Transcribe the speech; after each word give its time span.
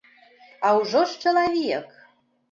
А 0.69 0.69
ўжо 0.77 1.01
ж 1.11 1.19
чалавек! 1.25 1.93